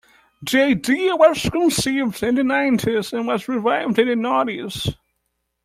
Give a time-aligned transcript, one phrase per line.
[0.41, 4.95] The idea was conceived in the nineties and was revived in the naughties.